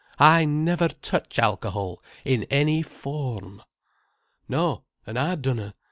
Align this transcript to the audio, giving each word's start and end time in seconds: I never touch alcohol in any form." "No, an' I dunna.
I 0.17 0.45
never 0.45 0.87
touch 0.87 1.37
alcohol 1.37 2.01
in 2.25 2.45
any 2.45 2.81
form." 2.81 3.61
"No, 4.49 4.83
an' 5.05 5.15
I 5.17 5.35
dunna. 5.35 5.75